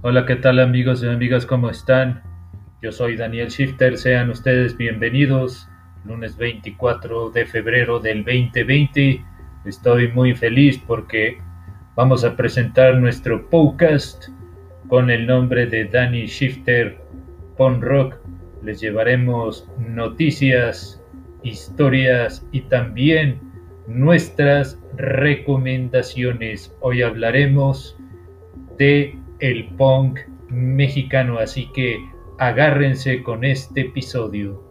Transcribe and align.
Hola, 0.00 0.26
¿qué 0.26 0.36
tal 0.36 0.60
amigos 0.60 1.02
y 1.02 1.08
amigas? 1.08 1.44
¿Cómo 1.44 1.70
están? 1.70 2.22
Yo 2.80 2.92
soy 2.92 3.16
Daniel 3.16 3.48
Shifter, 3.48 3.98
sean 3.98 4.30
ustedes 4.30 4.76
bienvenidos. 4.76 5.68
Lunes 6.04 6.36
24 6.36 7.30
de 7.30 7.44
febrero 7.44 7.98
del 7.98 8.18
2020. 8.18 9.24
Estoy 9.64 10.12
muy 10.12 10.36
feliz 10.36 10.80
porque 10.86 11.38
vamos 11.96 12.22
a 12.22 12.36
presentar 12.36 12.96
nuestro 12.98 13.50
podcast 13.50 14.26
con 14.86 15.10
el 15.10 15.26
nombre 15.26 15.66
de 15.66 15.86
Danny 15.86 16.26
Shifter 16.26 16.96
Pon 17.56 17.82
Rock. 17.82 18.20
Les 18.62 18.80
llevaremos 18.80 19.68
noticias, 19.80 21.02
historias 21.42 22.46
y 22.52 22.60
también 22.60 23.40
nuestras 23.88 24.80
recomendaciones. 24.96 26.72
Hoy 26.82 27.02
hablaremos 27.02 27.98
de 28.78 29.18
el 29.40 29.68
punk 29.76 30.18
mexicano, 30.48 31.38
así 31.38 31.68
que 31.74 31.98
agárrense 32.38 33.22
con 33.22 33.44
este 33.44 33.82
episodio. 33.82 34.64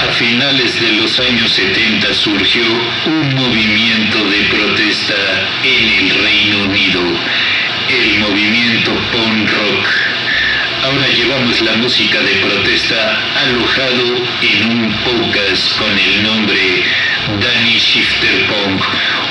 A 0.00 0.14
finales 0.14 0.80
de 0.80 0.92
los 1.00 1.20
años 1.20 1.50
70 1.50 2.14
surgió 2.14 2.62
un 3.06 3.34
movimiento 3.34 4.18
de 4.30 4.44
protesta 4.50 5.14
en 5.64 5.84
el 5.98 6.10
Reino 6.22 6.64
Unido, 6.64 7.00
el 7.88 8.20
movimiento 8.20 8.90
punk 9.12 9.50
rock. 9.50 9.81
Ahora 10.92 11.08
llevamos 11.08 11.62
la 11.62 11.72
música 11.76 12.20
de 12.20 12.34
protesta 12.34 13.18
alojado 13.40 14.14
en 14.42 14.70
un 14.72 14.92
podcast 14.98 15.78
con 15.78 15.98
el 15.98 16.22
nombre 16.22 16.84
Danny 17.40 17.78
Shifter 17.78 18.46
Punk, 18.46 18.82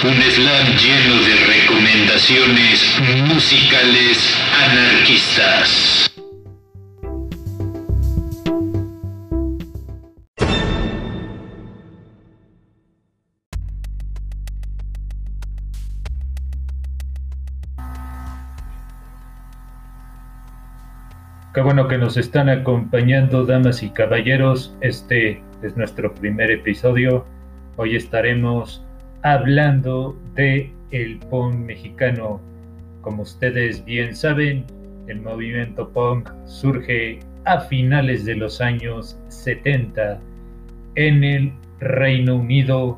un 0.05 0.23
slam 0.23 0.75
lleno 0.75 1.21
de 1.21 1.35
recomendaciones 1.35 2.95
musicales 3.27 4.35
anarquistas. 4.71 6.10
Qué 21.53 21.59
bueno 21.59 21.89
que 21.89 21.97
nos 21.97 22.15
están 22.15 22.47
acompañando, 22.47 23.45
damas 23.45 23.83
y 23.83 23.89
caballeros. 23.89 24.73
Este 24.79 25.43
es 25.61 25.75
nuestro 25.75 26.13
primer 26.13 26.49
episodio. 26.49 27.25
Hoy 27.75 27.97
estaremos 27.97 28.81
hablando 29.23 30.17
de 30.33 30.71
el 30.91 31.19
punk 31.19 31.55
mexicano. 31.55 32.39
Como 33.01 33.23
ustedes 33.23 33.83
bien 33.83 34.15
saben, 34.15 34.65
el 35.07 35.19
movimiento 35.19 35.89
punk 35.89 36.29
surge 36.45 37.19
a 37.43 37.59
finales 37.59 38.23
de 38.23 38.35
los 38.35 38.61
años 38.61 39.19
70 39.27 40.21
en 40.95 41.23
el 41.25 41.51
Reino 41.81 42.37
Unido 42.37 42.97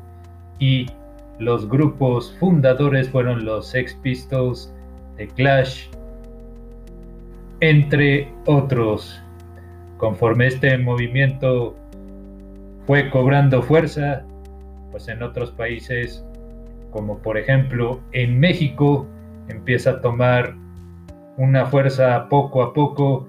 y 0.60 0.86
los 1.40 1.68
grupos 1.68 2.36
fundadores 2.38 3.08
fueron 3.08 3.44
los 3.44 3.66
Sex 3.66 3.94
Pistols, 4.00 4.72
The 5.16 5.26
Clash, 5.26 5.88
entre 7.60 8.32
otros. 8.46 9.22
Conforme 9.96 10.48
este 10.48 10.76
movimiento 10.78 11.76
fue 12.86 13.10
cobrando 13.10 13.62
fuerza, 13.62 14.24
pues 14.90 15.06
en 15.08 15.22
otros 15.22 15.52
países, 15.52 16.24
como 16.90 17.18
por 17.18 17.38
ejemplo 17.38 18.00
en 18.12 18.38
México, 18.38 19.06
empieza 19.48 19.90
a 19.90 20.00
tomar 20.00 20.54
una 21.36 21.66
fuerza 21.66 22.28
poco 22.28 22.62
a 22.62 22.72
poco, 22.72 23.28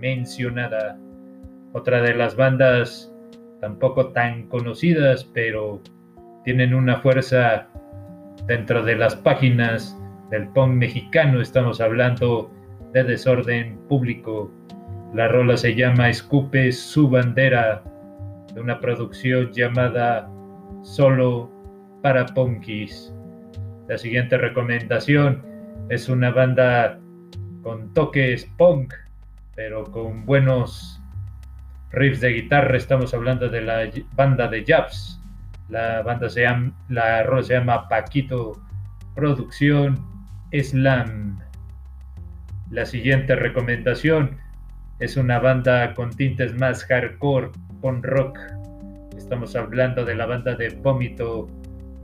mencionada. 0.00 0.98
Otra 1.72 2.02
de 2.02 2.14
las 2.14 2.34
bandas 2.36 3.14
tampoco 3.60 4.08
tan 4.08 4.48
conocidas, 4.48 5.24
pero 5.24 5.80
tienen 6.44 6.74
una 6.74 6.96
fuerza 7.00 7.68
dentro 8.46 8.82
de 8.82 8.96
las 8.96 9.14
páginas 9.14 9.96
del 10.30 10.48
punk 10.48 10.72
mexicano. 10.72 11.40
Estamos 11.40 11.80
hablando 11.80 12.50
de 12.92 13.04
desorden 13.04 13.78
público. 13.88 14.50
La 15.14 15.28
rola 15.28 15.56
se 15.56 15.74
llama 15.74 16.08
Escupe 16.08 16.72
su 16.72 17.08
bandera, 17.08 17.82
de 18.54 18.60
una 18.60 18.80
producción 18.80 19.52
llamada 19.52 20.30
Solo 20.82 21.50
para 22.02 22.26
Punkis. 22.26 23.14
La 23.88 23.98
siguiente 23.98 24.38
recomendación 24.38 25.42
es 25.88 26.08
una 26.08 26.30
banda 26.30 26.98
con 27.62 27.92
toques 27.92 28.46
punk 28.56 28.94
pero 29.54 29.84
con 29.84 30.24
buenos 30.26 31.00
riffs 31.90 32.20
de 32.20 32.32
guitarra. 32.32 32.76
Estamos 32.76 33.12
hablando 33.14 33.48
de 33.48 33.60
la 33.62 33.90
banda 34.14 34.48
de 34.48 34.64
Japs. 34.64 35.20
La 35.68 36.02
banda 36.02 36.28
se 36.28 36.42
llama, 36.42 36.72
la 36.88 37.22
rola 37.22 37.42
se 37.42 37.54
llama 37.54 37.88
Paquito 37.88 38.60
Producción 39.14 39.98
Slam. 40.52 41.38
La 42.70 42.86
siguiente 42.86 43.34
recomendación 43.36 44.38
es 44.98 45.16
una 45.16 45.38
banda 45.38 45.94
con 45.94 46.10
tintes 46.10 46.54
más 46.54 46.84
hardcore, 46.84 47.50
con 47.80 48.02
rock. 48.02 48.38
Estamos 49.16 49.56
hablando 49.56 50.04
de 50.04 50.14
la 50.14 50.26
banda 50.26 50.54
de 50.54 50.68
Vómito 50.70 51.48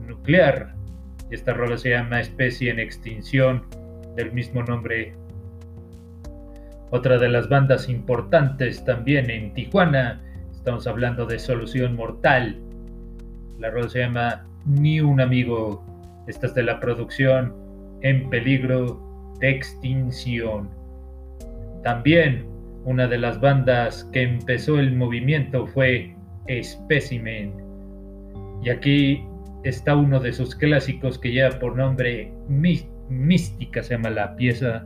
Nuclear. 0.05 0.73
Esta 1.29 1.53
rola 1.53 1.77
se 1.77 1.89
llama 1.91 2.21
Especie 2.21 2.71
en 2.71 2.79
Extinción, 2.79 3.65
del 4.15 4.31
mismo 4.31 4.63
nombre. 4.63 5.13
Otra 6.89 7.17
de 7.17 7.27
las 7.27 7.49
bandas 7.49 7.89
importantes 7.89 8.83
también 8.85 9.29
en 9.29 9.53
Tijuana, 9.53 10.21
estamos 10.51 10.87
hablando 10.87 11.25
de 11.25 11.37
Solución 11.37 11.95
Mortal. 11.95 12.61
La 13.59 13.69
rola 13.69 13.89
se 13.89 13.99
llama 13.99 14.45
Ni 14.65 15.01
un 15.01 15.19
amigo. 15.19 15.83
Esta 16.27 16.47
es 16.47 16.53
de 16.53 16.63
la 16.63 16.79
producción 16.79 17.53
En 18.01 18.29
peligro 18.29 19.01
de 19.39 19.49
extinción. 19.49 20.69
También 21.83 22.45
una 22.85 23.05
de 23.07 23.17
las 23.17 23.41
bandas 23.41 24.05
que 24.13 24.21
empezó 24.21 24.79
el 24.79 24.95
movimiento 24.95 25.67
fue 25.67 26.15
Specimen. 26.63 27.53
Y 28.63 28.69
aquí 28.69 29.25
está 29.63 29.93
uno 29.93 30.21
de 30.21 30.31
sus 30.31 30.55
clásicos 30.55 31.19
que 31.19 31.31
lleva 31.31 31.59
por 31.59 31.75
nombre 31.75 32.31
Mística, 33.09 33.83
se 33.83 33.95
llama 33.95 34.09
la 34.09 34.37
pieza. 34.37 34.85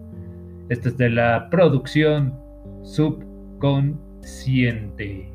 Esta 0.72 0.88
es 0.88 0.98
de 0.98 1.10
la 1.10 1.50
producción 1.50 2.34
subconsciente. 2.82 5.30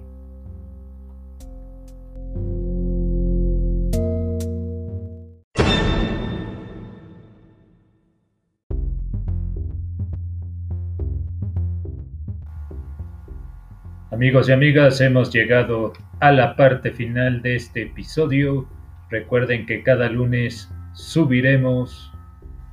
Amigos 14.11 14.49
y 14.49 14.53
amigas, 14.53 15.03
hemos 15.03 15.31
llegado 15.31 15.93
a 16.21 16.33
la 16.33 16.57
parte 16.57 16.93
final 16.93 17.43
de 17.43 17.57
este 17.57 17.83
episodio. 17.83 18.67
Recuerden 19.11 19.67
que 19.67 19.83
cada 19.83 20.09
lunes 20.09 20.73
subiremos 20.95 22.11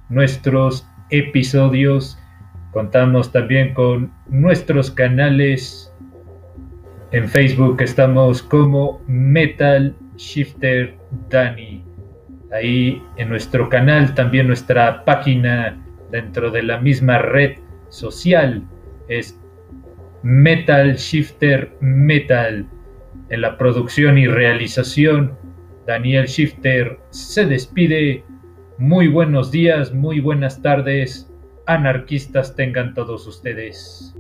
nuestros 0.08 0.88
episodios. 1.10 2.18
Contamos 2.74 3.32
también 3.32 3.76
con 3.76 4.12
nuestros 4.28 4.90
canales. 4.90 5.94
En 7.12 7.30
Facebook 7.30 7.80
estamos 7.82 8.42
como 8.42 9.00
Metal 9.06 9.96
Shifter 10.18 10.98
Dani. 11.30 11.84
Ahí 12.52 13.02
en 13.18 13.30
nuestro 13.30 13.70
canal, 13.70 14.16
también 14.16 14.48
nuestra 14.48 15.06
página 15.06 15.80
dentro 16.12 16.50
de 16.50 16.64
la 16.64 16.80
misma 16.80 17.20
red 17.20 17.58
social 17.90 18.64
es 19.08 19.40
Metal 20.24 20.96
Shifter 20.96 21.76
Metal. 21.80 22.66
En 23.30 23.42
la 23.42 23.56
producción 23.58 24.18
y 24.18 24.26
realización, 24.26 25.38
Daniel 25.86 26.26
Shifter 26.26 27.00
se 27.12 27.46
despide. 27.46 28.24
Muy 28.80 29.08
buenos 29.08 29.52
días, 29.52 29.94
muy 29.94 30.20
buenas 30.20 30.62
tardes, 30.64 31.32
anarquistas 31.66 32.56
tengan 32.56 32.94
todos 32.94 33.28
ustedes. 33.28 34.14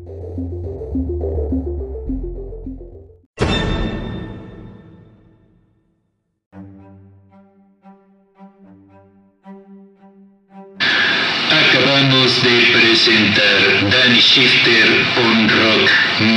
Acabamos 11.51 12.43
de 12.43 12.71
presentar 12.71 13.91
Danny 13.91 14.19
Shifter 14.19 14.89
on 15.17 15.49
Rock 15.49 15.89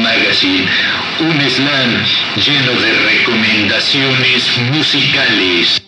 Magazine, 0.03 0.67
un 1.21 1.41
slam 1.51 2.05
lleno 2.37 2.73
de 2.81 2.93
recomendaciones 3.17 4.59
musicales. 4.73 5.86